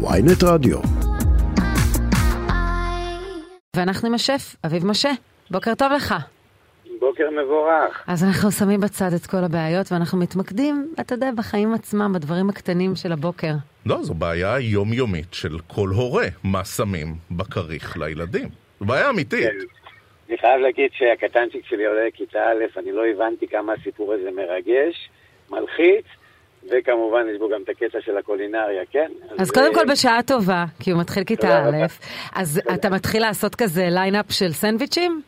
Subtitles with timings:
[0.00, 0.78] ויינט רדיו.
[3.76, 5.10] ואנחנו עם השף, אביב משה.
[5.50, 6.14] בוקר טוב לך.
[7.00, 8.04] בוקר מבורך.
[8.06, 12.96] אז אנחנו שמים בצד את כל הבעיות ואנחנו מתמקדים, אתה יודע, בחיים עצמם, בדברים הקטנים
[12.96, 13.52] של הבוקר.
[13.86, 18.48] לא, זו בעיה יומיומית של כל הורה, מה שמים בכריך לילדים.
[18.80, 19.48] זו בעיה אמיתית.
[19.48, 19.56] כן.
[20.28, 25.08] אני חייב להגיד שהקטנצ'יק שלי עולה לכיתה א', אני לא הבנתי כמה הסיפור הזה מרגש,
[25.50, 26.04] מלחיץ,
[26.70, 29.10] וכמובן יש בו גם את הקטע של הקולינריה, כן?
[29.38, 31.86] אז קודם כל בשעה טובה, כי הוא מתחיל כיתה א'.
[32.36, 35.22] אז אתה מתחיל לעשות כזה lineup של סנדוויצ'ים?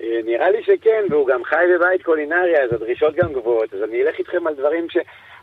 [0.00, 4.02] אה, נראה לי שכן, והוא גם חי בבית קולינריה, אז הדרישות גם גבוהות, אז אני
[4.02, 4.96] אלך איתכם על דברים ש...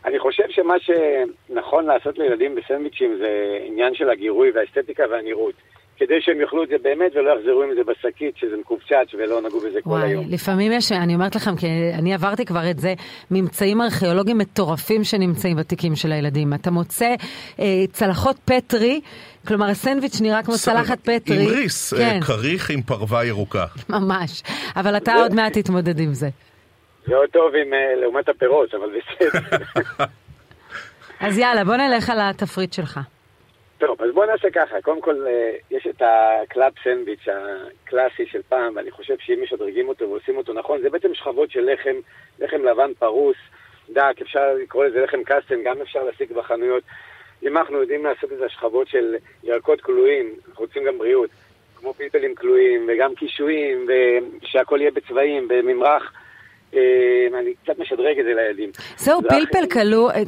[0.04, 5.54] אני חושב שמה שנכון לעשות לילדים בסנדוויצ'ים זה עניין של הגירוי והאסתטיקה והנראות.
[5.96, 9.60] כדי שהם יאכלו את זה באמת ולא יחזרו עם זה בשקית, שזה מקופצ'ץ' ולא נגעו
[9.60, 10.24] בזה כל וואי, היום.
[10.28, 11.66] לפעמים יש, אני אומרת לכם, כי
[11.98, 12.94] אני עברתי כבר את זה,
[13.30, 16.54] ממצאים ארכיאולוגיים מטורפים שנמצאים בתיקים של הילדים.
[16.54, 17.14] אתה מוצא
[17.60, 19.00] אה, צלחות פטרי,
[19.48, 21.42] כלומר הסנדוויץ' נראה כמו צלחת פטרי.
[21.42, 23.64] עם ריס, כן, אה, כריך עם פרווה ירוקה.
[23.88, 24.42] ממש.
[24.76, 26.28] אבל אתה עוד מעט תתמודד עם זה.
[27.06, 29.56] זה עוד טוב עם, אה, לעומת הפירות, אבל בסדר.
[31.26, 33.00] אז יאללה, בוא נלך על התפריט שלך.
[33.86, 34.80] טוב, אז בואו נעשה ככה.
[34.80, 39.88] קודם כל, אה, יש את ה club sandwich הקלאסי של פעם, ואני חושב שאם משדרגים
[39.88, 41.94] אותו ועושים אותו נכון, זה בעצם שכבות של לחם,
[42.38, 43.36] לחם לבן פרוס,
[43.90, 46.82] דק, אפשר לקרוא לזה לחם קסטן, גם אפשר להשיג בחנויות.
[47.42, 51.30] אם אנחנו יודעים לעשות את זה שכבות של ירקות כלואים, אנחנו רוצים גם בריאות,
[51.76, 53.86] כמו פלפלים כלואים, וגם קישואים,
[54.42, 56.12] ושהכול יהיה בצבעים, בממרח.
[56.74, 58.70] אה, אני קצת משדרג את זה לילדים.
[58.96, 59.66] זהו, זה פלפל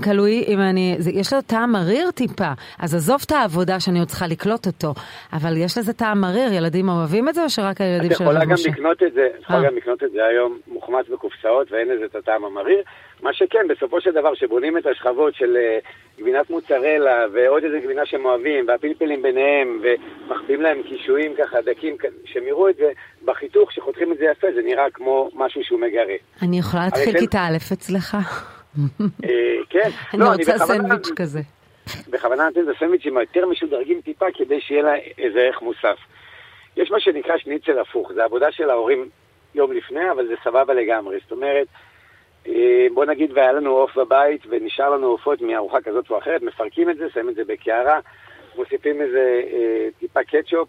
[0.04, 4.26] כלואי, אם אני, יש לו טעם מריר טיפה, אז עזוב את העבודה שאני עוד צריכה
[4.26, 4.94] לקלוט אותו,
[5.32, 8.52] אבל יש לזה טעם מריר, ילדים אוהבים את זה או שרק הילדים של רב גם
[8.52, 8.70] משה?
[9.28, 9.64] את יכולה אה.
[9.66, 12.82] גם לקנות את זה היום מוחמץ בקופסאות ואין לזה את הטעם המריר.
[13.22, 15.78] מה שכן, בסופו של דבר, שבונים את השכבות של אה,
[16.18, 22.46] גבינת מוצרלה ועוד איזה גבינה שהם אוהבים, והפלפלים ביניהם, ומחביאים להם קישואים ככה דקים, שהם
[22.46, 22.92] יראו את זה
[23.24, 26.14] בחיתוך, שחותכים את זה יפה, זה נראה כמו משהו שהוא מגרה.
[26.42, 27.18] אני יכולה להתחיל.
[27.18, 28.14] כיתה א' אצלך?
[28.14, 29.28] אה,
[29.70, 31.40] כן, אני לא, רוצה בכוונה- סנדוויץ' כזה.
[32.10, 35.96] בכוונה נותן את הסנדוויצ'ים היותר משודרגים טיפה כדי שיהיה לה איזה ערך מוסף.
[36.76, 39.08] יש מה שנקרא שניצל הפוך, זה עבודה של ההורים
[39.54, 41.18] יום לפני, אבל זה סבבה לגמרי.
[41.22, 41.66] זאת אומרת,
[42.48, 46.90] אה, בוא נגיד והיה לנו עוף בבית ונשאר לנו עופות מארוחה כזאת או אחרת, מפרקים
[46.90, 48.00] את זה, שמים את זה בקערה,
[48.56, 50.68] מוסיפים איזה אה, טיפה קטשופ,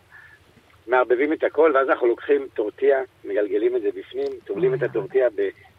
[0.87, 5.27] מערבבים את הכל, ואז אנחנו לוקחים טורטיה, מגלגלים את זה בפנים, טובלים את הטורטיה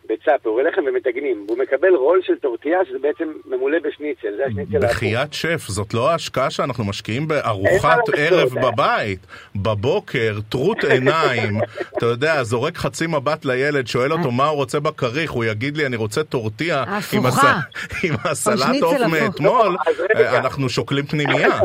[0.04, 1.44] בביצה, פעורי לחם ומטגנים.
[1.46, 4.90] והוא מקבל רול של טורטיה שזה בעצם ממולא בשניצל, זה השניצל ההפוך.
[4.90, 7.98] בחייאת שף, זאת לא ההשקעה שאנחנו משקיעים בארוחת.
[8.16, 9.18] ערב בבית.
[9.56, 11.60] בבוקר, טרוט עיניים,
[11.98, 15.86] אתה יודע, זורק חצי מבט לילד, שואל אותו מה הוא רוצה בכריך, הוא יגיד לי,
[15.86, 16.84] אני רוצה טורטיה.
[17.12, 17.52] עם הפוכה.
[17.52, 19.00] הס- עם הסלט עוף.
[19.00, 19.76] מאתמול.
[20.16, 21.48] אה, אנחנו שוקלים פנימייה.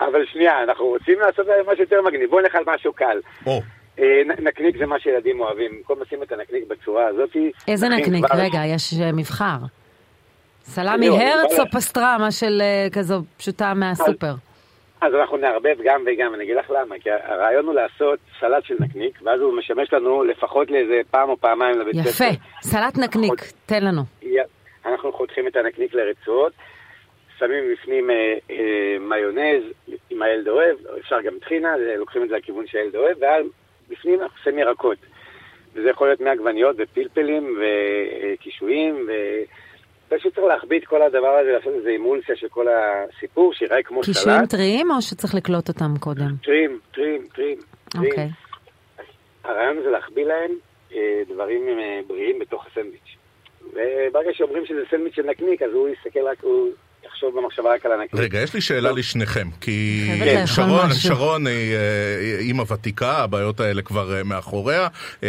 [0.00, 2.30] אבל שנייה, אנחנו רוצים לעשות משהו יותר מגניב.
[2.30, 3.18] בואו נלך על משהו קל.
[3.46, 3.60] או,
[3.98, 5.70] אה, נ- נקניק זה מה שילדים אוהבים.
[5.76, 7.36] במקום לשים את הנקניק בצורה הזאת...
[7.68, 8.24] איזה נקניק?
[8.34, 9.56] רגע, יש אה, מבחר.
[10.64, 14.32] סלמי לא, הרץ או פסטרמה של אה, כזו פשוטה מהסופר?
[15.00, 16.94] אז אנחנו נערבב גם וגם, אני אגיד לך למה.
[17.00, 21.36] כי הרעיון הוא לעשות סלט של נקניק, ואז הוא משמש לנו לפחות לאיזה פעם או
[21.36, 22.08] פעמיים לבית ספר.
[22.24, 23.32] יפה, סלט נקניק,
[23.66, 24.02] תן לנו.
[24.86, 26.52] אנחנו חותכים את הנקניק לרצועות,
[27.38, 29.62] שמים בפנים אה, אה, מיונז
[30.10, 33.46] עם הילד אוהב, אפשר גם טחינה, לוקחים את זה לכיוון שהילד אוהב, ואז
[33.88, 34.98] בפנים אנחנו שמים ירקות.
[35.74, 39.08] וזה יכול להיות מעגבניות ופלפלים וקישואים,
[40.08, 44.00] ופשוט צריך להחביא את כל הדבר הזה, לעשות איזה אימולסיה של כל הסיפור, שיראה כמו
[44.00, 44.50] קישואים סלט.
[44.50, 46.30] טריים או שצריך לקלוט אותם קודם?
[46.42, 47.22] טרים, טרים.
[47.34, 47.58] טרים.
[47.98, 48.28] אוקיי.
[49.44, 50.50] הרעיון זה להחביא להם
[50.94, 51.62] אה, דברים
[52.06, 53.16] בריאים בתוך הסנדוויץ'.
[53.72, 56.70] וברגע שאומרים שזה סנדוויץ' של נקניק, אז הוא יסתכל רק, הוא
[57.26, 58.22] יחשוב במחשבה רק על הנקניק.
[58.22, 60.08] רגע, יש לי שאלה לשניכם, כי
[60.46, 60.94] שרון.
[60.94, 64.88] שרון היא אה, אימא ותיקה, הבעיות האלה כבר אה, מאחוריה.
[65.22, 65.28] אה,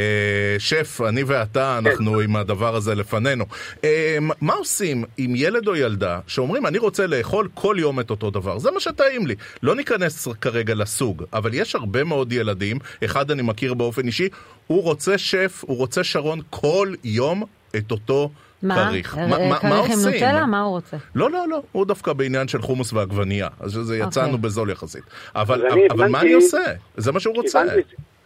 [0.59, 3.45] שף, אני ואתה, אנחנו עם הדבר הזה לפנינו.
[3.83, 8.31] אה, מה עושים עם ילד או ילדה שאומרים, אני רוצה לאכול כל יום את אותו
[8.31, 8.59] דבר?
[8.59, 9.35] זה מה שטעים לי.
[9.63, 14.27] לא ניכנס כרגע לסוג, אבל יש הרבה מאוד ילדים, אחד אני מכיר באופן אישי,
[14.67, 17.43] הוא רוצה שף, הוא רוצה שרון כל יום
[17.75, 18.46] את אותו מה?
[18.61, 19.17] כריך.
[19.17, 20.11] אה, מה- מה- מה כריך עם עושים?
[20.13, 20.45] נוטלה?
[20.45, 20.97] מה הוא רוצה?
[21.15, 24.41] לא, לא, לא, הוא דווקא בעניין של חומוס ועגבנייה, אז זה יצאנו אוקיי.
[24.41, 25.03] בזול יחסית.
[25.35, 25.63] אבל,
[26.09, 26.63] מה אני עושה?
[26.97, 27.61] זה מה שהוא רוצה.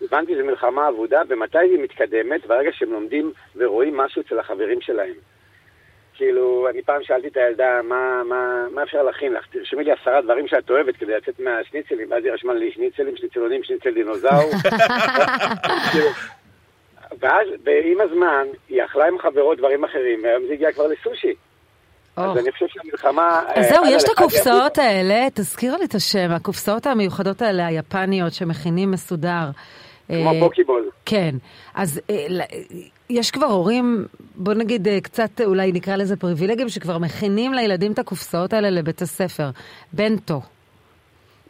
[0.07, 2.45] הבנתי, שזו מלחמה אבודה, ומתי היא מתקדמת?
[2.47, 5.13] ברגע שהם לומדים ורואים משהו אצל החברים שלהם.
[6.13, 8.45] כאילו, אני פעם שאלתי את הילדה, מה, מה,
[8.75, 9.45] מה אפשר להכין לך?
[9.51, 13.63] תרשמי לי עשרה דברים שאת אוהבת כדי לצאת מהשניצלים, ואז היא רשמה לי שניצלים, שניצלונים,
[13.63, 14.51] שניצל דינוזאור.
[17.19, 21.33] ואז, ועם הזמן, היא אכלה עם חברות דברים אחרים, והיום זה הגיע כבר לסושי.
[22.15, 23.41] אז אני חושב שהמלחמה...
[23.55, 28.91] אז זהו, יש את הקופסאות האלה, תזכיר לי את השם, הקופסאות המיוחדות האלה, היפניות, שמכינים
[28.91, 29.49] מסודר.
[30.07, 30.89] כמו פוקיבול.
[31.05, 31.35] כן,
[31.75, 32.01] אז
[33.09, 34.05] יש כבר הורים,
[34.35, 39.49] בוא נגיד קצת, אולי נקרא לזה פריבילגים, שכבר מכינים לילדים את הקופסאות האלה לבית הספר.
[39.93, 40.41] בנטו.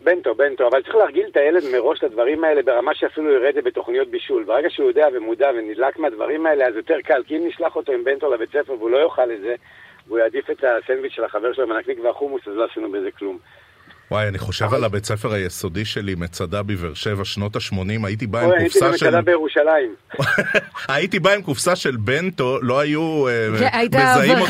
[0.03, 4.44] בנטו, בנטו, אבל צריך להרגיל את הילד מראש לדברים האלה ברמה שאפילו ירד בתוכניות בישול.
[4.44, 8.03] ברגע שהוא יודע ומודע ונדלק מהדברים האלה, אז יותר קל, כי אם נשלח אותו עם
[8.03, 9.56] בנטו לבית ספר והוא לא יאכל את זה,
[10.07, 13.38] והוא יעדיף את הסנדוויץ' של החבר שלו מהנקניק והחומוס, אז לא עשינו בזה כלום.
[14.11, 18.41] וואי, אני חושב על הבית ספר היסודי שלי, מצדה בבאר שבע, שנות ה-80, הייתי בא
[18.41, 18.85] עם קופסה של...
[18.85, 19.95] הייתי במצדה בירושלים.
[20.95, 23.25] הייתי בא עם קופסה של בנטו, לא היו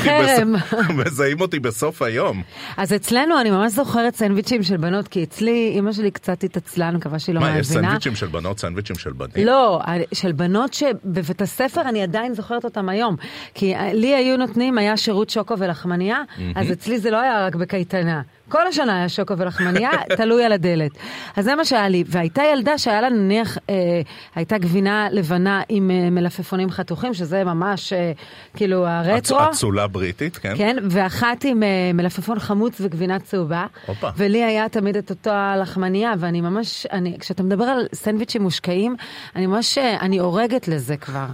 [0.03, 0.47] כן,
[1.05, 2.41] מזהים אותי בסוף היום.
[2.77, 6.97] אז אצלנו, אני ממש זוכרת סנדוויצ'ים של בנות, כי אצלי, אימא שלי קצת התעצלה, אני
[6.97, 7.55] מקווה שהיא לא מאזינה.
[7.55, 9.47] מה, יש סנדוויצ'ים של בנות, סנדוויצ'ים של בנים?
[9.47, 9.79] לא,
[10.13, 13.15] של בנות שבבית הספר, אני עדיין זוכרת אותם היום.
[13.53, 16.21] כי לי היו נותנים, היה שירות שוקו ולחמניה,
[16.55, 18.21] אז אצלי זה לא היה רק בקייטנה.
[18.51, 20.91] כל השנה היה שוקו ולחמניה, תלוי על הדלת.
[21.35, 22.03] אז זה מה שהיה לי.
[22.07, 24.01] והייתה ילדה שהיה לה נניח, אה,
[24.35, 28.11] הייתה גבינה לבנה עם אה, מלפפונים חתוכים, שזה ממש אה,
[28.55, 29.39] כאילו הרטרו.
[29.51, 30.53] אצולה בריטית, כן.
[30.57, 33.65] כן, ואחת עם אה, מלפפון חמוץ וגבינה צהובה.
[33.85, 34.09] הופה.
[34.17, 38.95] ולי היה תמיד את אותה לחמניה, ואני ממש, אני, כשאתה מדבר על סנדוויצ'ים מושקעים,
[39.35, 41.25] אני ממש, אה, אני הורגת לזה כבר.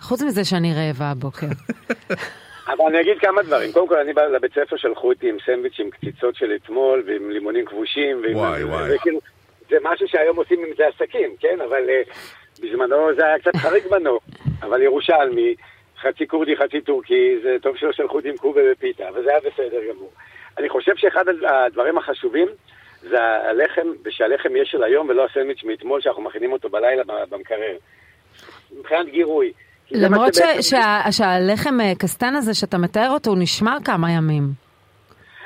[0.00, 1.48] חוץ מזה שאני רעבה הבוקר.
[2.66, 3.72] אבל אני אגיד כמה דברים.
[3.72, 7.30] קודם כל, אני בא לבית ספר, שלחו אותי עם סנדוויץ' עם קציצות של אתמול, ועם
[7.30, 8.22] לימונים כבושים.
[8.34, 8.96] וואי, וואי.
[8.96, 9.20] וכאילו,
[9.70, 11.60] זה משהו שהיום עושים עם זה עסקים, כן?
[11.60, 12.12] אבל uh,
[12.62, 14.18] בזמנו זה היה קצת חריג בנו.
[14.62, 15.54] אבל ירושלמי,
[16.00, 19.80] חצי כורדי, חצי טורקי, זה טוב שלא שלחו אותי עם קובה ופיתה, וזה היה בסדר
[19.90, 20.12] גמור.
[20.58, 22.48] אני חושב שאחד הדברים החשובים
[23.00, 27.76] זה הלחם, ושהלחם יהיה של היום ולא הסנדוויץ' מאתמול שאנחנו מכינים אותו בלילה במקרר.
[28.78, 29.52] מבחינת גירוי.
[29.90, 30.34] למרות
[31.10, 34.44] שהלחם קסטן הזה שאתה מתאר אותו, הוא נשמר כמה ימים.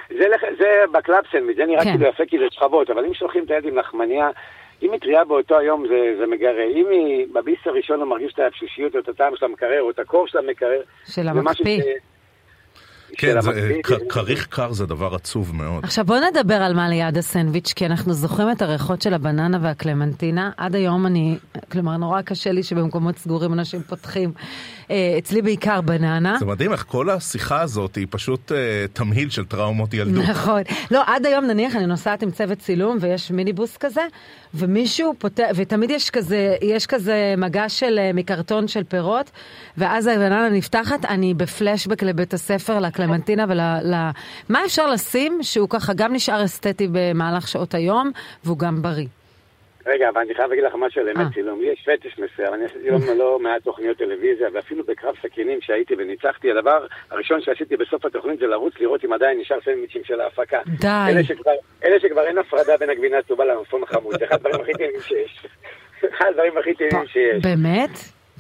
[0.08, 0.24] זה,
[0.58, 0.84] זה
[1.32, 1.90] סנדוויץ', זה נראה כן.
[1.90, 4.28] כאילו יפה כי זה שכבות, אבל אם שולחים את הילד עם לחמניה,
[4.82, 6.64] אם היא טריה באותו היום זה, זה מגרה.
[6.74, 9.98] אם היא בביס הראשון לא מרגיש את האפשושיות או את הטעם של המקרר או את
[9.98, 11.82] הקור של המקרר, של המקפיא.
[13.19, 13.73] כן, זה,
[14.08, 15.85] כריך קר זה דבר עצוב מאוד.
[15.85, 20.50] עכשיו בוא נדבר על מה ליד הסנדוויץ', כי אנחנו זוכרים את הריחות של הבננה והקלמנטינה.
[20.56, 21.38] עד היום אני,
[21.73, 24.32] כלומר נורא קשה לי שבמקומות סגורים אנשים פותחים.
[24.91, 26.37] אה, אצלי בעיקר בננה.
[26.41, 28.56] זה מדהים איך כל השיחה הזאת היא פשוט אה,
[28.93, 30.25] תמהיל של טראומות ילדות.
[30.29, 30.62] נכון.
[30.91, 34.00] לא, עד היום נניח אני נוסעת עם צוות צילום ויש מיניבוס כזה,
[34.55, 39.31] ומישהו פותח, ותמיד יש כזה, יש כזה מגע של, אה, מקרטון של פירות,
[39.79, 43.60] ואז הבננה נפתחת, אני בפלשבק לבית הספר, לקלמנטינה ול...
[43.60, 43.94] ל...
[44.48, 48.10] מה אפשר לשים שהוא ככה גם נשאר אסתטי במהלך שעות היום,
[48.44, 49.06] והוא גם בריא?
[49.87, 51.60] רגע, אבל אני חייב להגיד לך משהו על אמת צילום.
[51.60, 55.94] לי יש פטיש מסוים, אני עשיתי לא, לא מעט תוכניות טלוויזיה, ואפילו בקרב סכינים שהייתי
[55.98, 60.58] וניצחתי, הדבר הראשון שעשיתי בסוף התוכנית זה לרוץ לראות אם עדיין נשאר סנדוויצ'ים של ההפקה.
[60.66, 60.88] די.
[61.08, 61.52] אלה שכבר,
[61.84, 65.46] אלה שכבר אין הפרדה בין הגבינה הצהובה למפון החמוד, זה אחד הדברים הכי טעימים שיש.
[66.19, 67.43] אחד הדברים הכי טעימים שיש.
[67.43, 67.90] באמת?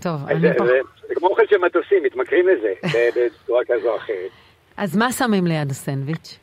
[0.02, 0.64] טוב, אני פה...
[1.08, 2.72] זה כמו אוכל של מטוסים, מתמכרים לזה
[3.16, 4.45] בצורה כזו או אחרת.
[4.76, 6.38] אז מה שמים ליד הסנדוויץ'?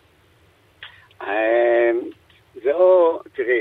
[1.21, 1.29] אמ,
[2.63, 3.59] זה או, תראי,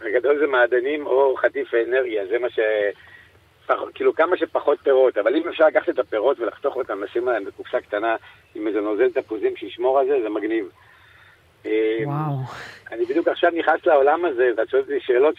[0.00, 2.58] בגדול זה מעדנים או חטיף אנרגיה, זה מה ש...
[3.94, 7.80] כאילו כמה שפחות פירות, אבל אם אפשר לקחת את הפירות ולחתוך אותם, לשים עליהם בקופסה
[7.80, 8.16] קטנה
[8.54, 10.68] עם איזה נוזל תפוזים שישמור על זה, זה מגניב.
[11.64, 11.70] אמ,
[12.04, 12.36] וואו.
[12.92, 15.34] אני בדיוק עכשיו נכנס לעולם הזה, ואת שואלת לי שאלות,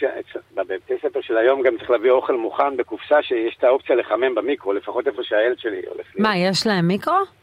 [0.55, 4.73] בבתי ספר של היום גם צריך להביא אוכל מוכן בקופסה שיש את האופציה לחמם במיקרו,
[4.73, 6.07] לפחות איפה שהילד שלי הולך.
[6.15, 7.40] מה, יש להם מיקרו?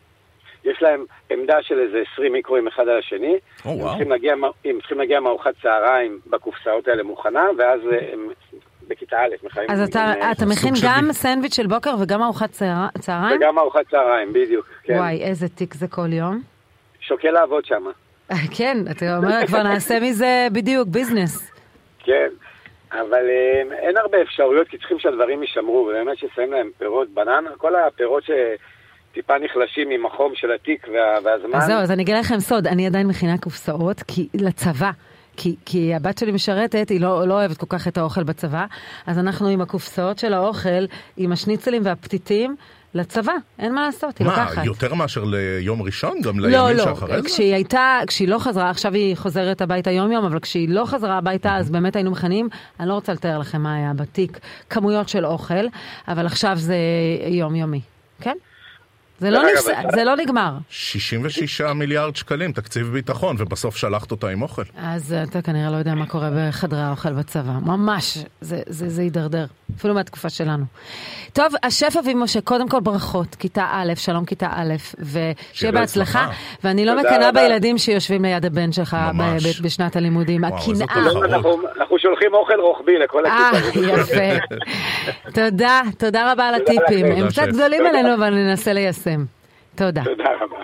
[0.65, 3.37] יש להם עמדה של איזה 20 מיקרואים אחד על השני.
[3.37, 3.69] Oh, wow.
[3.69, 4.35] הם, צריכים להגיע,
[4.65, 7.81] הם צריכים להגיע מארוחת צהריים בקופסאות האלה מוכנה, ואז
[8.13, 8.29] הם
[8.89, 9.77] בכיתה א' מחייבים...
[9.77, 12.51] אז אתה, אתה מכין גם סנדוויץ' של בוקר וגם ארוחת
[13.01, 13.37] צהריים?
[13.37, 14.95] וגם ארוחת צהריים, בדיוק, כן.
[14.95, 16.43] וואי, איזה תיק זה כל יום.
[17.01, 17.85] שוקל לעבוד שם.
[18.57, 21.51] כן, אתה אומר, כבר נעשה מזה בדיוק ביזנס.
[21.99, 22.29] כן,
[22.93, 23.27] אבל
[23.73, 28.31] אין הרבה אפשרויות, כי צריכים שהדברים יישמרו, ובאמת ששמים להם פירות, בננה, כל הפירות ש...
[29.13, 31.55] טיפה נחלשים עם החום של התיק וה, והזמן.
[31.55, 34.91] אז זהו, אז אני אגיד לכם סוד, אני עדיין מכינה קופסאות, כי לצבא.
[35.41, 38.67] כי, כי הבת שלי משרתת, היא לא, לא אוהבת כל כך את האוכל בצבא,
[39.07, 40.85] אז אנחנו עם הקופסאות של האוכל,
[41.17, 42.57] עם השניצלים והפתיתים,
[42.95, 44.57] לצבא, אין מה לעשות, היא מה, לוקחת.
[44.57, 46.21] מה, יותר מאשר ליום ראשון?
[46.21, 47.29] גם לא, לימים לא, שאחרי זה?
[47.29, 51.57] כשהיא הייתה, כשהיא לא חזרה, עכשיו היא חוזרת הביתה יום-יום, אבל כשהיא לא חזרה הביתה,
[51.57, 52.49] אז באמת היינו מכנים,
[52.81, 54.39] אני לא רוצה לתאר לכם מה היה בתיק,
[54.71, 55.67] כמויות של אוכל,
[56.09, 56.77] אבל עכשיו זה
[57.27, 57.81] יומיומי,
[58.21, 58.37] כן?
[59.21, 59.69] זה לא, נפס...
[59.69, 60.53] אגב, זה לא נגמר.
[60.71, 64.63] 66 מיליארד שקלים, תקציב ביטחון, ובסוף שלחת אותה עם אוכל.
[64.77, 67.53] אז אתה כנראה לא יודע מה קורה בחדרי האוכל בצבא.
[67.67, 69.47] ממש, זה, זה, זה יידרדר.
[69.77, 70.65] אפילו מהתקופה שלנו.
[71.33, 73.35] טוב, השף אביב משה, קודם כל ברכות.
[73.35, 76.29] כיתה א', שלום כיתה א', ושיהיה שיהיה בהצלחה.
[76.65, 77.33] ואני לא מקנאה.
[77.33, 79.61] בילדים שיושבים ליד הבן שלך ממש.
[79.61, 80.45] בשנת הלימודים.
[80.45, 80.87] הקנאה.
[81.25, 83.81] אנחנו, אנחנו שולחים אוכל רוחבי לכל אה, הכיתה.
[83.81, 84.57] יפה.
[85.41, 87.07] תודה, תודה רבה על הטיפים.
[87.07, 87.49] הם קצת.
[87.49, 87.87] גדולים.
[87.87, 89.08] עלינו, אבל ננסה ליישם.
[89.75, 90.05] תודה.
[90.05, 90.57] תודה רבה.